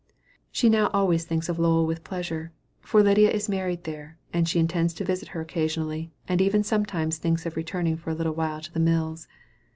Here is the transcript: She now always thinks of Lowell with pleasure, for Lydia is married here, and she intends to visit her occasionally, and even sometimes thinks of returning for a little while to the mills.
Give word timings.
She 0.51 0.67
now 0.67 0.89
always 0.95 1.25
thinks 1.25 1.47
of 1.47 1.59
Lowell 1.59 1.85
with 1.85 2.03
pleasure, 2.03 2.51
for 2.79 3.03
Lydia 3.03 3.29
is 3.29 3.47
married 3.47 3.85
here, 3.85 4.17
and 4.33 4.49
she 4.49 4.57
intends 4.59 4.95
to 4.95 5.05
visit 5.05 5.27
her 5.27 5.41
occasionally, 5.41 6.11
and 6.27 6.41
even 6.41 6.63
sometimes 6.63 7.19
thinks 7.19 7.45
of 7.45 7.55
returning 7.55 7.97
for 7.97 8.09
a 8.09 8.15
little 8.15 8.33
while 8.33 8.61
to 8.61 8.73
the 8.73 8.79
mills. 8.79 9.27